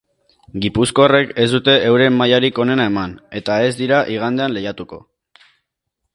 [0.63, 5.03] Gipuzkoarrek ez dute euren mailarik onena eman, eta ez dira igandean lehiatuko.